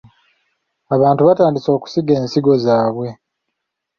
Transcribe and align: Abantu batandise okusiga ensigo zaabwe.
Abantu 0.95 1.21
batandise 1.27 1.69
okusiga 1.77 2.11
ensigo 2.19 2.53
zaabwe. 2.65 3.07